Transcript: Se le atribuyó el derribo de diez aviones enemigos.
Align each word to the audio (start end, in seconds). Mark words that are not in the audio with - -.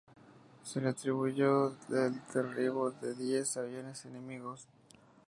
Se 0.63 0.81
le 0.81 0.89
atribuyó 0.89 1.75
el 1.91 2.19
derribo 2.33 2.89
de 2.89 3.13
diez 3.13 3.55
aviones 3.57 4.03
enemigos. 4.05 4.67